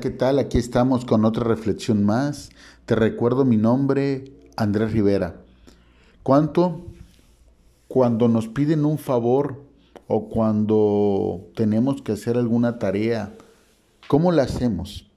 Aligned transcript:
¿Qué 0.00 0.10
tal? 0.10 0.38
Aquí 0.38 0.58
estamos 0.58 1.04
con 1.04 1.24
otra 1.24 1.42
reflexión 1.42 2.04
más. 2.04 2.50
Te 2.86 2.94
recuerdo 2.94 3.44
mi 3.44 3.56
nombre, 3.56 4.32
Andrés 4.54 4.92
Rivera. 4.92 5.40
¿Cuánto? 6.22 6.82
Cuando 7.88 8.28
nos 8.28 8.46
piden 8.46 8.84
un 8.84 8.98
favor 8.98 9.64
o 10.06 10.28
cuando 10.28 11.50
tenemos 11.56 12.00
que 12.00 12.12
hacer 12.12 12.36
alguna 12.36 12.78
tarea, 12.78 13.34
¿cómo 14.06 14.30
la 14.30 14.44
hacemos? 14.44 15.10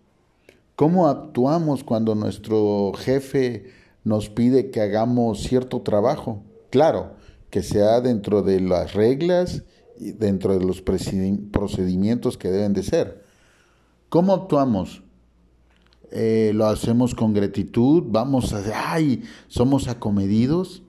¿Cómo 0.75 1.07
actuamos 1.07 1.83
cuando 1.83 2.15
nuestro 2.15 2.91
jefe 2.97 3.65
nos 4.03 4.29
pide 4.29 4.71
que 4.71 4.81
hagamos 4.81 5.43
cierto 5.43 5.81
trabajo? 5.81 6.41
Claro, 6.71 7.11
que 7.51 7.61
sea 7.61 8.01
dentro 8.01 8.41
de 8.41 8.59
las 8.59 8.93
reglas 8.93 9.61
y 9.99 10.13
dentro 10.13 10.57
de 10.57 10.65
los 10.65 10.81
procedimientos 10.81 12.35
que 12.39 12.49
deben 12.49 12.73
de 12.73 12.81
ser. 12.81 13.30
¿Cómo 14.11 14.33
actuamos? 14.33 15.03
Eh, 16.11 16.51
¿Lo 16.53 16.65
hacemos 16.65 17.15
con 17.15 17.33
gratitud? 17.33 18.03
¿Vamos 18.07 18.51
a, 18.51 18.91
ay, 18.91 19.23
somos 19.47 19.87
acomedidos? 19.87 20.83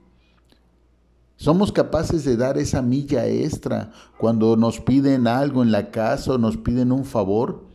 ¿Somos 1.37 1.71
capaces 1.71 2.25
de 2.25 2.37
dar 2.37 2.59
esa 2.59 2.83
milla 2.83 3.29
extra 3.29 3.93
cuando 4.19 4.57
nos 4.57 4.81
piden 4.81 5.29
algo 5.29 5.63
en 5.63 5.71
la 5.71 5.93
casa 5.93 6.33
o 6.33 6.39
nos 6.39 6.57
piden 6.57 6.91
un 6.91 7.05
favor? 7.05 7.69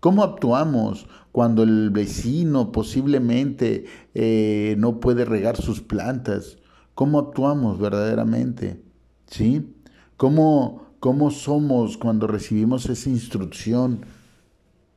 ¿Cómo 0.00 0.22
actuamos 0.22 1.06
cuando 1.32 1.64
el 1.64 1.90
vecino 1.90 2.72
posiblemente 2.72 3.84
eh, 4.14 4.74
no 4.78 5.00
puede 5.00 5.26
regar 5.26 5.58
sus 5.58 5.82
plantas? 5.82 6.56
¿Cómo 6.94 7.18
actuamos 7.18 7.78
verdaderamente? 7.78 8.82
¿Sí? 9.26 9.70
¿Cómo, 10.16 10.86
¿Cómo 10.98 11.30
somos 11.30 11.98
cuando 11.98 12.26
recibimos 12.26 12.88
esa 12.88 13.10
instrucción? 13.10 14.06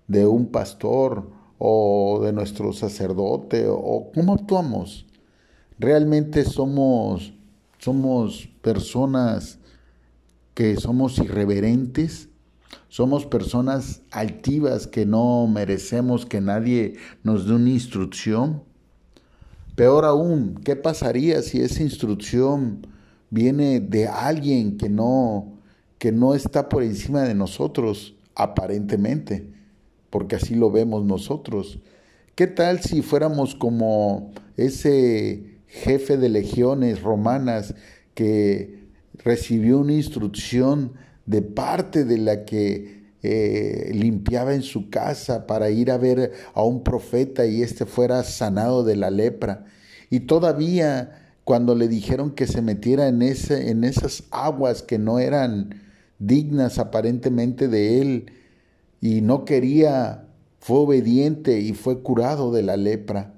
De 0.07 0.25
un 0.25 0.47
pastor 0.47 1.29
o 1.57 2.21
de 2.23 2.33
nuestro 2.33 2.73
sacerdote 2.73 3.65
o 3.67 4.11
cómo 4.13 4.33
actuamos. 4.33 5.05
Realmente 5.79 6.43
somos 6.43 7.33
somos 7.79 8.49
personas 8.61 9.59
que 10.53 10.75
somos 10.77 11.19
irreverentes, 11.19 12.29
somos 12.89 13.25
personas 13.25 14.01
altivas 14.11 14.87
que 14.87 15.05
no 15.05 15.47
merecemos 15.47 16.25
que 16.25 16.41
nadie 16.41 16.95
nos 17.23 17.47
dé 17.47 17.53
una 17.53 17.69
instrucción. 17.69 18.63
Peor 19.75 20.05
aún, 20.05 20.59
¿qué 20.63 20.75
pasaría 20.75 21.41
si 21.43 21.61
esa 21.61 21.83
instrucción 21.83 22.87
viene 23.29 23.79
de 23.79 24.07
alguien 24.07 24.77
que 24.77 24.89
no 24.89 25.53
que 25.99 26.11
no 26.11 26.35
está 26.35 26.69
por 26.69 26.83
encima 26.83 27.21
de 27.21 27.35
nosotros 27.35 28.15
aparentemente? 28.35 29.56
Porque 30.09 30.35
así 30.35 30.55
lo 30.55 30.71
vemos 30.71 31.05
nosotros. 31.05 31.79
¿Qué 32.35 32.47
tal 32.47 32.81
si 32.81 33.01
fuéramos 33.01 33.55
como 33.55 34.31
ese 34.57 35.59
jefe 35.67 36.17
de 36.17 36.29
legiones 36.29 37.01
romanas 37.01 37.75
que 38.13 38.85
recibió 39.23 39.79
una 39.79 39.93
instrucción 39.93 40.93
de 41.25 41.41
parte 41.41 42.05
de 42.05 42.17
la 42.17 42.45
que 42.45 42.97
eh, 43.23 43.91
limpiaba 43.93 44.53
en 44.53 44.61
su 44.61 44.89
casa 44.89 45.47
para 45.47 45.69
ir 45.69 45.91
a 45.91 45.97
ver 45.97 46.31
a 46.53 46.61
un 46.63 46.83
profeta 46.83 47.45
y 47.45 47.61
éste 47.61 47.85
fuera 47.85 48.23
sanado 48.23 48.83
de 48.83 48.95
la 48.95 49.09
lepra? 49.09 49.65
Y 50.09 50.21
todavía 50.21 51.23
cuando 51.43 51.75
le 51.75 51.87
dijeron 51.87 52.31
que 52.31 52.45
se 52.45 52.61
metiera 52.61 53.07
en, 53.07 53.21
ese, 53.21 53.69
en 53.69 53.83
esas 53.83 54.25
aguas 54.31 54.83
que 54.83 54.99
no 54.99 55.17
eran 55.17 55.81
dignas 56.19 56.77
aparentemente 56.77 57.67
de 57.67 58.01
él, 58.01 58.31
y 59.01 59.21
no 59.21 59.45
quería, 59.45 60.27
fue 60.59 60.79
obediente 60.79 61.59
y 61.59 61.73
fue 61.73 62.01
curado 62.01 62.51
de 62.51 62.63
la 62.63 62.77
lepra. 62.77 63.33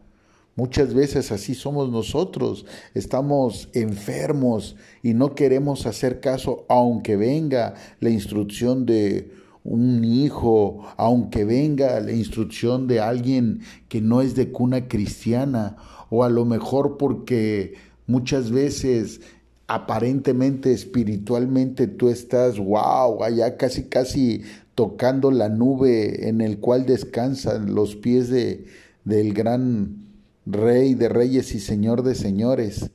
Muchas 0.55 0.93
veces 0.93 1.31
así 1.31 1.55
somos 1.55 1.89
nosotros, 1.89 2.65
estamos 2.93 3.69
enfermos 3.73 4.75
y 5.01 5.13
no 5.13 5.33
queremos 5.33 5.85
hacer 5.85 6.19
caso 6.19 6.65
aunque 6.67 7.15
venga 7.15 7.75
la 8.01 8.09
instrucción 8.09 8.85
de 8.85 9.31
un 9.63 10.03
hijo, 10.03 10.83
aunque 10.97 11.45
venga 11.45 11.99
la 11.99 12.11
instrucción 12.11 12.87
de 12.87 12.99
alguien 12.99 13.61
que 13.87 14.01
no 14.01 14.21
es 14.21 14.35
de 14.35 14.51
cuna 14.51 14.87
cristiana, 14.87 15.77
o 16.09 16.23
a 16.23 16.29
lo 16.29 16.43
mejor 16.43 16.97
porque 16.97 17.75
muchas 18.07 18.51
veces 18.51 19.21
aparentemente 19.67 20.73
espiritualmente 20.73 21.87
tú 21.87 22.09
estás, 22.09 22.57
wow, 22.57 23.23
allá 23.23 23.55
casi 23.55 23.83
casi 23.83 24.41
tocando 24.79 25.29
la 25.29 25.49
nube 25.49 26.29
en 26.29 26.39
el 26.39 26.59
cual 26.59 26.85
descansan 26.85 27.75
los 27.75 27.97
pies 27.97 28.29
de, 28.29 28.63
del 29.03 29.33
gran 29.33 30.05
Rey 30.45 30.93
de 30.93 31.09
Reyes 31.09 31.53
y 31.53 31.59
Señor 31.59 32.01
de 32.01 32.15
Señores, 32.15 32.89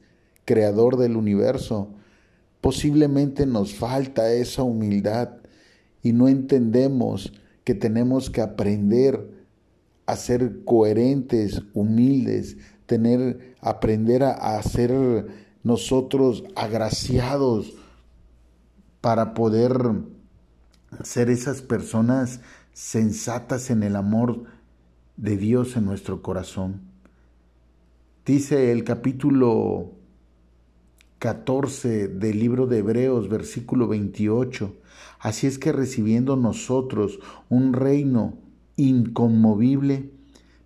Creador 0.47 0.97
del 0.97 1.15
universo. 1.15 1.91
Posiblemente 2.63 3.45
nos 3.45 3.75
falta 3.75 4.33
esa 4.33 4.63
humildad 4.63 5.33
y 6.03 6.15
no 6.15 6.29
entendemos 6.29 7.35
que 7.65 7.75
tenemos 7.75 8.31
que 8.31 8.41
aprender 8.41 9.21
a 10.07 10.17
ser 10.17 10.65
coherentes, 10.65 11.61
humildes, 11.75 12.57
tener, 12.87 13.57
aprender 13.61 14.23
a, 14.23 14.57
a 14.57 14.63
ser 14.63 15.27
nosotros 15.63 16.45
agraciados 16.57 17.75
para 19.03 19.35
poder 19.35 19.75
ser 21.03 21.31
esas 21.31 21.63
personas 21.63 22.41
sensatas 22.73 23.71
en 23.71 23.83
el 23.83 23.97
amor 23.97 24.45
de 25.17 25.37
Dios 25.37 25.77
en 25.77 25.85
nuestro 25.85 26.23
corazón. 26.23 26.81
Dice 28.27 28.73
el 28.73 28.85
capítulo 28.85 29.93
14 31.19 32.09
del 32.09 32.39
libro 32.39 32.67
de 32.67 32.79
Hebreos, 32.79 33.29
versículo 33.29 33.89
28, 33.89 34.75
así 35.21 35.47
es 35.47 35.59
que 35.59 35.73
recibiendo 35.73 36.37
nosotros 36.37 37.19
un 37.49 37.73
reino 37.73 38.39
inconmovible, 38.77 40.11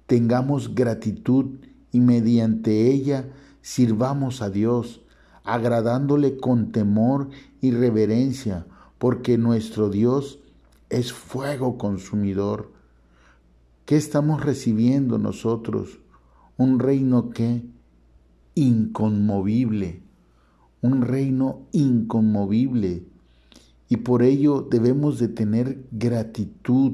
tengamos 0.06 0.74
gratitud 0.74 1.58
y 1.92 2.00
mediante 2.00 2.90
ella 2.90 3.28
sirvamos 3.60 4.40
a 4.40 4.50
Dios, 4.50 5.02
agradándole 5.44 6.36
con 6.38 6.72
temor 6.72 7.28
y 7.60 7.70
reverencia, 7.70 8.66
porque 8.98 9.38
nuestro 9.38 9.90
Dios 9.90 10.40
es 10.90 11.12
fuego 11.12 11.78
consumidor. 11.78 12.72
¿Qué 13.84 13.96
estamos 13.96 14.44
recibiendo 14.44 15.18
nosotros? 15.18 15.98
Un 16.56 16.78
reino 16.78 17.30
que 17.30 17.62
inconmovible, 18.54 20.02
un 20.82 21.02
reino 21.02 21.62
inconmovible. 21.72 23.04
Y 23.88 23.98
por 23.98 24.22
ello 24.22 24.66
debemos 24.68 25.18
de 25.18 25.28
tener 25.28 25.84
gratitud, 25.92 26.92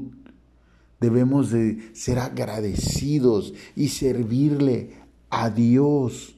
debemos 1.01 1.49
de 1.49 1.89
ser 1.93 2.19
agradecidos 2.19 3.53
y 3.75 3.89
servirle 3.89 4.91
a 5.29 5.49
Dios, 5.49 6.37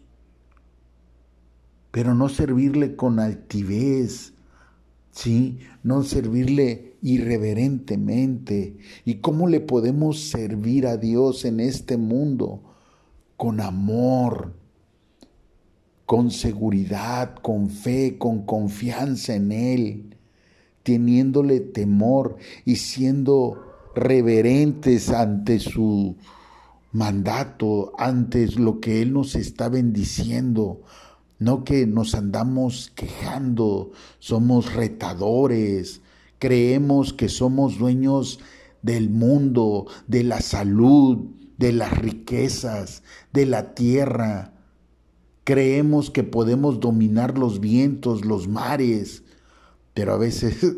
pero 1.91 2.15
no 2.15 2.29
servirle 2.29 2.95
con 2.95 3.19
altivez, 3.19 4.33
¿sí? 5.17 5.57
No 5.81 6.03
servirle 6.03 6.95
irreverentemente. 7.01 8.77
¿Y 9.03 9.15
cómo 9.15 9.47
le 9.47 9.59
podemos 9.59 10.29
servir 10.29 10.85
a 10.85 10.97
Dios 10.97 11.43
en 11.43 11.59
este 11.59 11.97
mundo? 11.97 12.61
Con 13.35 13.59
amor, 13.59 14.53
con 16.05 16.29
seguridad, 16.29 17.35
con 17.35 17.69
fe, 17.69 18.17
con 18.19 18.45
confianza 18.45 19.33
en 19.35 19.51
Él, 19.51 20.17
teniéndole 20.83 21.61
temor 21.61 22.37
y 22.63 22.75
siendo 22.75 23.63
reverentes 23.95 25.09
ante 25.09 25.59
su 25.59 26.15
mandato, 26.91 27.91
ante 27.97 28.47
lo 28.51 28.79
que 28.79 29.01
Él 29.01 29.13
nos 29.13 29.35
está 29.35 29.67
bendiciendo, 29.67 30.81
no 31.39 31.63
que 31.63 31.85
nos 31.85 32.15
andamos 32.15 32.91
quejando, 32.95 33.91
somos 34.19 34.73
retadores, 34.73 36.01
creemos 36.39 37.13
que 37.13 37.29
somos 37.29 37.77
dueños 37.77 38.39
del 38.81 39.09
mundo, 39.09 39.87
de 40.07 40.23
la 40.23 40.41
salud, 40.41 41.27
de 41.57 41.73
las 41.73 41.97
riquezas, 41.97 43.03
de 43.33 43.45
la 43.45 43.73
tierra. 43.73 44.53
Creemos 45.43 46.09
que 46.11 46.23
podemos 46.23 46.79
dominar 46.79 47.37
los 47.37 47.59
vientos, 47.59 48.25
los 48.25 48.47
mares, 48.47 49.23
pero 49.93 50.13
a 50.13 50.17
veces 50.17 50.75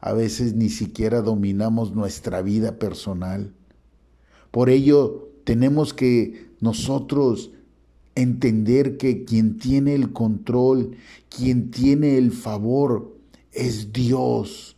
a 0.00 0.12
veces 0.12 0.54
ni 0.54 0.68
siquiera 0.68 1.20
dominamos 1.20 1.92
nuestra 1.92 2.40
vida 2.40 2.78
personal. 2.78 3.52
Por 4.52 4.70
ello 4.70 5.32
tenemos 5.42 5.94
que 5.94 6.52
nosotros 6.60 7.50
entender 8.16 8.96
que 8.96 9.24
quien 9.24 9.58
tiene 9.58 9.94
el 9.94 10.12
control, 10.12 10.96
quien 11.28 11.70
tiene 11.70 12.18
el 12.18 12.32
favor, 12.32 13.16
es 13.52 13.92
Dios. 13.92 14.72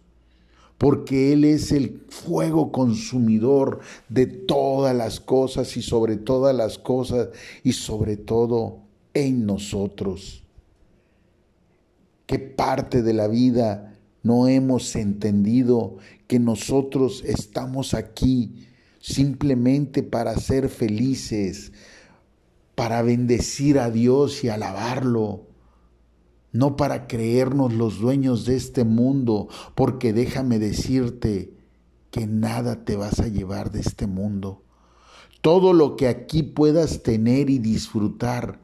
porque 0.76 1.32
Él 1.32 1.42
es 1.42 1.72
el 1.72 2.02
fuego 2.08 2.70
consumidor 2.70 3.80
de 4.08 4.26
todas 4.26 4.94
las 4.94 5.18
cosas 5.18 5.76
y 5.76 5.82
sobre 5.82 6.16
todas 6.16 6.54
las 6.54 6.78
cosas 6.78 7.30
y 7.64 7.72
sobre 7.72 8.16
todo 8.16 8.78
en 9.12 9.44
nosotros. 9.44 10.44
¿Qué 12.26 12.38
parte 12.38 13.02
de 13.02 13.12
la 13.12 13.26
vida 13.26 13.98
no 14.22 14.46
hemos 14.46 14.94
entendido 14.94 15.96
que 16.28 16.38
nosotros 16.38 17.24
estamos 17.26 17.94
aquí 17.94 18.66
simplemente 19.00 20.02
para 20.02 20.36
ser 20.36 20.68
felices, 20.68 21.72
para 22.78 23.02
bendecir 23.02 23.80
a 23.80 23.90
Dios 23.90 24.44
y 24.44 24.48
alabarlo? 24.48 25.48
no 26.52 26.76
para 26.76 27.06
creernos 27.06 27.74
los 27.74 28.00
dueños 28.00 28.46
de 28.46 28.56
este 28.56 28.84
mundo, 28.84 29.48
porque 29.74 30.12
déjame 30.12 30.58
decirte 30.58 31.52
que 32.10 32.26
nada 32.26 32.84
te 32.84 32.96
vas 32.96 33.20
a 33.20 33.28
llevar 33.28 33.70
de 33.70 33.80
este 33.80 34.06
mundo. 34.06 34.62
Todo 35.40 35.72
lo 35.72 35.96
que 35.96 36.08
aquí 36.08 36.42
puedas 36.42 37.02
tener 37.02 37.50
y 37.50 37.58
disfrutar, 37.58 38.60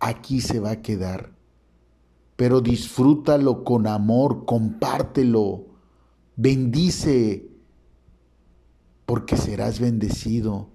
aquí 0.00 0.40
se 0.40 0.58
va 0.58 0.70
a 0.70 0.82
quedar. 0.82 1.32
Pero 2.36 2.60
disfrútalo 2.60 3.62
con 3.62 3.86
amor, 3.86 4.46
compártelo, 4.46 5.66
bendice, 6.34 7.46
porque 9.04 9.36
serás 9.36 9.80
bendecido. 9.80 10.70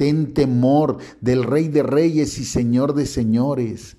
Ten 0.00 0.32
temor 0.32 0.96
del 1.20 1.44
Rey 1.44 1.68
de 1.68 1.82
Reyes 1.82 2.38
y 2.38 2.46
Señor 2.46 2.94
de 2.94 3.04
Señores. 3.04 3.98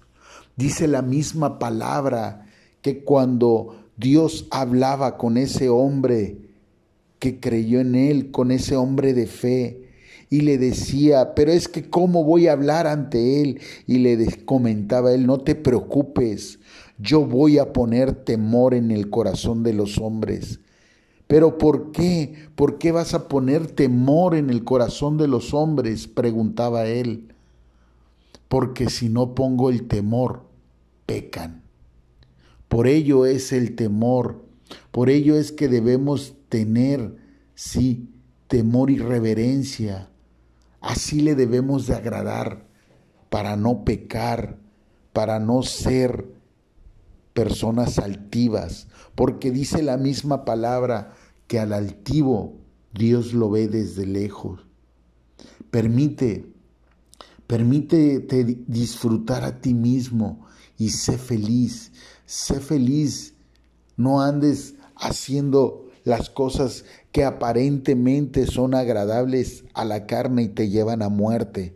Dice 0.56 0.88
la 0.88 1.04
misma 1.04 1.60
palabra 1.60 2.48
que 2.82 3.04
cuando 3.04 3.76
Dios 3.98 4.48
hablaba 4.50 5.20
con 5.20 5.38
ese 5.38 5.70
hombre 5.70 6.38
que 7.20 7.40
creyó 7.40 7.80
en 7.82 7.94
él, 7.94 8.32
con 8.32 8.50
ese 8.50 8.76
hombre 8.76 9.14
de 9.14 9.28
fe, 9.28 9.90
y 10.32 10.42
le 10.42 10.58
decía, 10.58 11.36
pero 11.36 11.52
es 11.52 11.68
que 11.68 11.88
¿cómo 11.88 12.24
voy 12.24 12.48
a 12.48 12.54
hablar 12.54 12.88
ante 12.88 13.44
él? 13.44 13.62
Y 13.86 14.00
le 14.00 14.26
comentaba 14.44 15.14
él, 15.14 15.28
no 15.28 15.42
te 15.42 15.54
preocupes, 15.54 16.58
yo 16.98 17.28
voy 17.28 17.60
a 17.60 17.74
poner 17.74 18.26
temor 18.26 18.74
en 18.74 18.90
el 18.90 19.12
corazón 19.12 19.62
de 19.62 19.74
los 19.74 20.00
hombres. 20.00 20.62
Pero 21.32 21.58
¿por 21.58 21.94
qué? 21.94 22.50
¿Por 22.56 22.78
qué 22.78 22.92
vas 22.92 23.14
a 23.14 23.30
poner 23.30 23.66
temor 23.68 24.36
en 24.36 24.50
el 24.50 24.66
corazón 24.66 25.18
de 25.18 25.30
los 25.30 25.54
hombres? 25.54 26.10
preguntaba 26.10 26.88
él 26.88 27.34
porque 28.50 28.90
si 28.90 29.08
no 29.08 29.34
pongo 29.34 29.70
el 29.70 29.88
temor, 29.88 30.44
pecan. 31.06 31.64
Por 32.68 32.86
ello 32.86 33.26
es 33.26 33.54
el 33.54 33.78
temor, 33.78 34.44
por 34.92 35.10
ello 35.10 35.38
es 35.38 35.54
que 35.54 35.70
debemos 35.70 36.36
tener, 36.50 37.16
sí, 37.56 38.10
temor 38.50 38.92
y 38.92 38.98
reverencia. 38.98 40.10
Así 40.82 41.22
le 41.22 41.36
debemos 41.36 41.88
de 41.88 41.96
agradar 41.96 42.66
para 43.30 43.56
no 43.56 43.86
pecar, 43.86 44.58
para 45.14 45.40
no 45.40 45.64
ser 45.64 46.28
personas 47.32 48.00
altivas, 48.00 48.90
porque 49.16 49.52
dice 49.52 49.82
la 49.82 49.96
misma 49.96 50.44
palabra 50.44 51.14
que 51.52 51.60
al 51.60 51.74
altivo 51.74 52.62
Dios 52.94 53.34
lo 53.34 53.50
ve 53.50 53.68
desde 53.68 54.06
lejos. 54.06 54.62
Permite 55.70 56.46
Permítete 57.46 58.46
disfrutar 58.68 59.44
a 59.44 59.60
ti 59.60 59.74
mismo 59.74 60.46
y 60.78 60.92
sé 60.92 61.18
feliz. 61.18 61.92
Sé 62.26 62.62
feliz. 62.62 63.34
No 63.98 64.22
andes 64.22 64.76
haciendo 64.96 65.90
las 66.06 66.30
cosas 66.30 66.86
que 67.12 67.26
aparentemente 67.26 68.48
son 68.48 68.74
agradables 68.74 69.66
a 69.74 69.84
la 69.84 70.06
carne 70.08 70.44
y 70.44 70.48
te 70.48 70.70
llevan 70.70 71.02
a 71.02 71.10
muerte, 71.10 71.76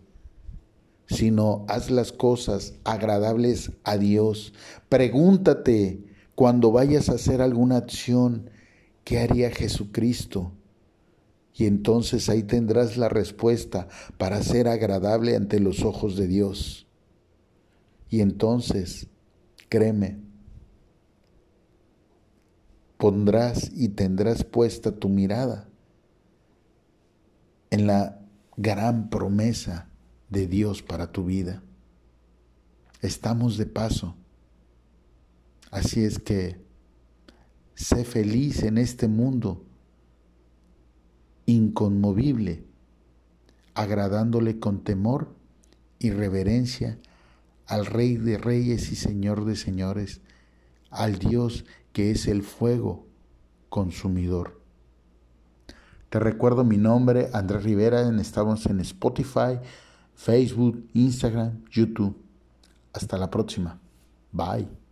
sino 1.07 1.66
haz 1.68 1.92
las 1.92 2.13
cosas 2.13 2.75
agradables 2.86 3.74
a 3.83 3.98
Dios. 3.98 4.54
Pregúntate 4.88 6.06
cuando 6.33 6.72
vayas 6.72 7.10
a 7.10 7.16
hacer 7.16 7.42
alguna 7.42 7.75
acción, 7.75 8.50
¿qué 9.06 9.19
haría 9.19 9.50
Jesucristo? 9.52 10.52
y 11.57 11.66
entonces 11.68 12.28
ahí 12.28 12.44
tendrás 12.44 12.98
la 12.98 13.07
respuesta 13.07 13.88
para 14.18 14.44
ser 14.44 14.68
agradable 14.68 15.36
ante 15.36 15.60
los 15.62 15.84
ojos 15.84 16.18
de 16.18 16.28
Dios. 16.28 16.86
Y 18.10 18.19
entonces, 18.19 19.07
créeme, 19.69 20.19
pondrás 22.98 23.72
y 23.74 23.90
tendrás 23.90 24.44
puesta 24.44 24.92
tu 24.92 25.08
mirada 25.08 25.69
en 27.69 27.88
la 27.88 28.19
gran 28.58 29.10
promesa 29.10 29.90
de 30.30 30.48
Dios 30.48 30.81
para 30.81 31.13
tu 31.13 31.24
vida. 31.24 31.63
Estamos 33.01 33.58
de 33.58 33.66
paso. 33.66 34.16
Así 35.72 36.04
es 36.04 36.19
que 36.19 36.65
sé 37.75 38.04
feliz 38.06 38.63
en 38.63 38.77
este 38.77 39.07
mundo 39.07 39.63
inconmovible, 41.45 42.63
agradándole 43.74 44.60
con 44.60 44.83
temor 44.83 45.36
y 46.00 46.10
reverencia 46.10 46.98
al 47.68 47.86
Rey 47.86 48.18
de 48.18 48.38
Reyes 48.38 48.92
y 48.92 48.95
Señor 48.95 49.45
de 49.45 49.56
Señores, 49.56 50.22
al 50.89 51.19
Dios 51.19 51.66
que 51.94 52.12
es 52.12 52.27
el 52.27 52.44
fuego 52.44 53.06
consumidor. 53.69 54.62
Te 56.10 56.19
recuerdo 56.19 56.63
mi 56.63 56.77
nombre, 56.77 57.30
Andrés 57.33 57.63
Rivera, 57.63 58.07
estamos 58.22 58.66
en 58.68 58.80
Spotify, 58.80 59.60
Facebook, 60.13 60.88
Instagram, 60.94 61.63
YouTube. 61.69 62.16
Hasta 62.94 63.18
la 63.18 63.30
próxima. 63.30 63.80
Bye. 64.31 64.85